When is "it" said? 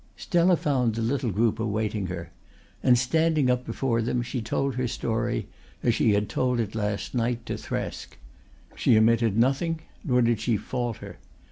6.59-6.73